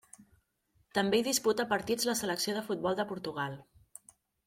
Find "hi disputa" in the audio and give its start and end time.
1.19-1.67